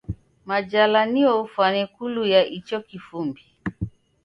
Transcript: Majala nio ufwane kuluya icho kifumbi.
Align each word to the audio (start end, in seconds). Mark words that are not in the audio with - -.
Majala 0.49 1.01
nio 1.13 1.33
ufwane 1.45 1.81
kuluya 1.93 2.41
icho 2.57 2.77
kifumbi. 2.87 3.41